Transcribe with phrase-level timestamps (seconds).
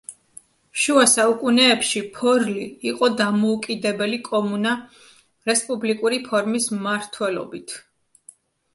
[0.83, 4.75] შუა საუკუნეებში ფორლი იყო დამოუკიდებელი კომუნა
[5.53, 7.81] რესპუბლიკური ფორმის მმართველობით.